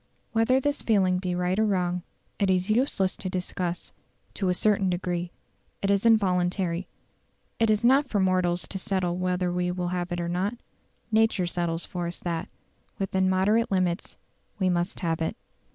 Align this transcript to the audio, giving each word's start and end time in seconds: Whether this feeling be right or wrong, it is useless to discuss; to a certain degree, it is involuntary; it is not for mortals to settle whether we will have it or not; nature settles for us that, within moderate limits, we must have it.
Whether 0.31 0.59
this 0.59 0.81
feeling 0.81 1.19
be 1.19 1.35
right 1.35 1.59
or 1.59 1.65
wrong, 1.67 2.01
it 2.39 2.49
is 2.49 2.71
useless 2.71 3.15
to 3.17 3.29
discuss; 3.29 3.91
to 4.33 4.49
a 4.49 4.53
certain 4.55 4.89
degree, 4.89 5.29
it 5.83 5.91
is 5.91 6.07
involuntary; 6.07 6.87
it 7.59 7.69
is 7.69 7.85
not 7.85 8.09
for 8.09 8.19
mortals 8.19 8.67
to 8.69 8.79
settle 8.79 9.15
whether 9.17 9.51
we 9.51 9.69
will 9.69 9.89
have 9.89 10.11
it 10.11 10.19
or 10.19 10.27
not; 10.27 10.55
nature 11.11 11.45
settles 11.45 11.85
for 11.85 12.07
us 12.07 12.19
that, 12.21 12.49
within 12.97 13.29
moderate 13.29 13.69
limits, 13.69 14.17
we 14.57 14.69
must 14.69 15.01
have 15.01 15.21
it. 15.21 15.37